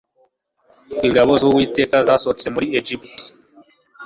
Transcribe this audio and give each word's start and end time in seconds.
ingabo 1.07 1.31
z'Uwiteka 1.41 1.97
zasohotse 2.07 2.47
muri 2.55 2.67
Egiputa» 2.79 3.23